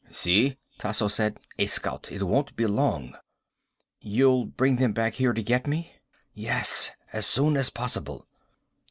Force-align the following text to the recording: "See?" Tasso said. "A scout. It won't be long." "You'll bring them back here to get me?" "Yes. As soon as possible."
"See?" 0.09 0.57
Tasso 0.79 1.07
said. 1.07 1.39
"A 1.59 1.67
scout. 1.67 2.11
It 2.11 2.23
won't 2.23 2.55
be 2.55 2.65
long." 2.65 3.15
"You'll 3.99 4.45
bring 4.45 4.77
them 4.77 4.93
back 4.93 5.13
here 5.13 5.31
to 5.31 5.43
get 5.43 5.67
me?" 5.67 5.93
"Yes. 6.33 6.89
As 7.13 7.27
soon 7.27 7.55
as 7.55 7.69
possible." 7.69 8.25